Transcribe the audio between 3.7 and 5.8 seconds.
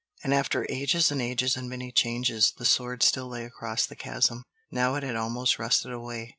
the chasm. Now it had almost